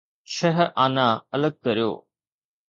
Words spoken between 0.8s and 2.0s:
آنا الڳ ڪريو.